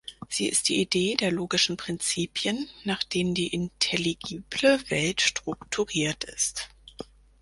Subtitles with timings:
[0.29, 6.69] Sie ist die Idee der logischen Prinzipien, nach denen die intelligible Welt strukturiert ist.